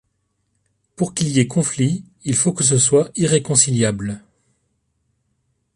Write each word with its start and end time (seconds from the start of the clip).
Pour 0.95 1.13
qu’il 1.13 1.27
y 1.29 1.39
ait 1.39 1.45
conflit, 1.47 2.03
il 2.23 2.33
faut 2.35 2.53
que 2.53 2.63
ce 2.63 2.79
soit 2.79 3.11
irréconciliable. 3.15 4.23